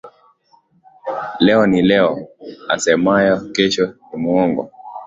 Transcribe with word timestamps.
Leo 1.39 1.67
ni 1.67 1.81
leo 1.81 2.27
asemayo 2.69 3.35
kesho 3.55 3.93
ni 4.11 4.17
mwongo 4.17 4.71